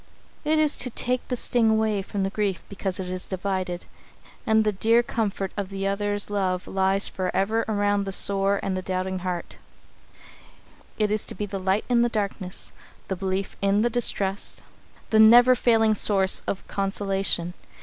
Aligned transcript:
It 0.43 0.57
is 0.57 0.77
to 0.77 0.89
take 0.89 1.27
the 1.27 1.35
sting 1.35 1.69
away 1.69 2.01
from 2.01 2.27
grief 2.29 2.63
because 2.69 2.99
it 2.99 3.07
is 3.07 3.27
divided, 3.27 3.85
and 4.47 4.63
the 4.63 4.71
dear 4.71 5.03
comfort 5.03 5.51
of 5.55 5.69
the 5.69 5.85
other's 5.85 6.31
love 6.31 6.65
lies 6.65 7.07
forever 7.07 7.63
around 7.67 8.05
the 8.05 8.11
sore 8.11 8.59
and 8.63 8.83
doubting 8.83 9.19
heart. 9.19 9.57
[Sidenote: 10.09 10.09
Fire 10.09 10.21
and 10.21 10.79
Snow] 10.97 11.03
It 11.03 11.11
is 11.11 11.25
to 11.27 11.35
be 11.35 11.45
the 11.45 11.59
light 11.59 11.85
in 11.87 12.01
the 12.01 12.09
darkness, 12.09 12.71
the 13.09 13.15
belief 13.15 13.55
in 13.61 13.83
the 13.83 13.91
distrust, 13.91 14.63
the 15.11 15.19
never 15.19 15.53
failing 15.53 15.93
source 15.93 16.41
of 16.47 16.67
consolation. 16.67 17.53